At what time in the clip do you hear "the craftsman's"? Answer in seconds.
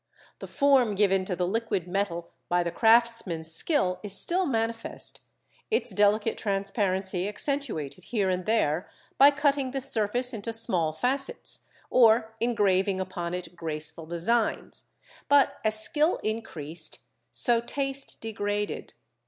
2.63-3.53